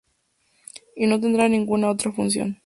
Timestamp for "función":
2.11-2.57